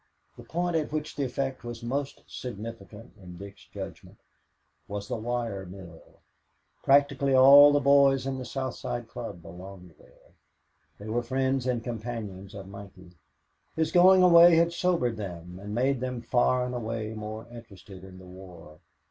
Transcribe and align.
The 0.35 0.41
point 0.41 0.75
at 0.75 0.91
which 0.91 1.15
the 1.15 1.23
effect 1.25 1.63
was 1.63 1.83
most 1.83 2.23
significant, 2.25 3.13
in 3.21 3.37
Dick's 3.37 3.65
judgment, 3.67 4.17
was 4.87 5.07
the 5.07 5.15
wire 5.15 5.63
mill. 5.67 6.01
Practically 6.83 7.35
all 7.35 7.67
of 7.67 7.73
the 7.73 7.79
boys 7.81 8.25
in 8.25 8.39
the 8.39 8.43
South 8.43 8.73
Side 8.73 9.07
Club 9.07 9.43
belonged 9.43 9.93
there. 9.99 10.33
They 10.97 11.07
were 11.07 11.21
friends 11.21 11.67
and 11.67 11.83
companions 11.83 12.55
of 12.55 12.67
Mikey. 12.67 13.11
His 13.75 13.91
going 13.91 14.23
away 14.23 14.55
had 14.55 14.73
sobered 14.73 15.17
them 15.17 15.59
and 15.61 15.75
made 15.75 15.99
them 15.99 16.23
far 16.23 16.65
and 16.65 16.73
away 16.73 17.13
more 17.13 17.45
interested 17.51 18.03
in 18.03 18.17
the 18.17 18.25
war. 18.25 18.79